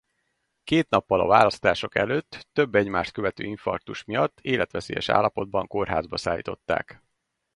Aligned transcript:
Két 0.63 0.89
nappal 0.89 1.19
a 1.19 1.25
választások 1.27 1.95
előtt 1.95 2.47
több 2.53 2.75
egymást 2.75 3.11
követő 3.11 3.43
infarktus 3.43 4.03
miatt 4.03 4.39
életveszélyes 4.41 5.09
állapotban 5.09 5.67
kórházba 5.67 6.17
szállították. 6.17 7.03